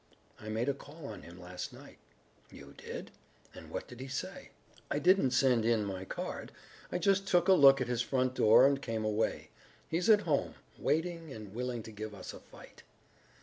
"I 0.39 0.49
made 0.49 0.67
a 0.67 0.73
call 0.73 1.05
on 1.05 1.21
him 1.21 1.39
last 1.39 1.71
night." 1.71 1.99
"You 2.49 2.73
did? 2.75 3.11
And 3.53 3.69
what 3.69 3.87
did 3.87 3.99
he 3.99 4.07
say?" 4.07 4.49
"I 4.89 4.97
didn't 4.97 5.29
send 5.29 5.63
in 5.63 5.85
my 5.85 6.05
card. 6.05 6.51
I 6.91 6.97
just 6.97 7.27
took 7.27 7.47
a 7.47 7.53
look 7.53 7.79
at 7.81 7.87
his 7.87 8.01
front 8.01 8.33
door 8.33 8.65
and 8.65 8.81
came 8.81 9.05
away. 9.05 9.51
He's 9.87 10.09
at 10.09 10.21
home, 10.21 10.55
waiting 10.79 11.31
and 11.31 11.53
willing 11.53 11.83
to 11.83 11.91
give 11.91 12.15
us 12.15 12.33
a 12.33 12.39
fight." 12.39 12.81